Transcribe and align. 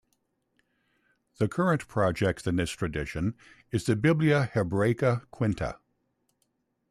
The 1.37 1.47
current 1.47 1.87
project 1.87 2.47
in 2.47 2.55
this 2.55 2.71
tradition 2.71 3.35
is 3.69 3.83
the 3.85 3.95
"Biblia 3.95 4.49
Hebraica 4.51 5.27
Quinta". 5.29 5.77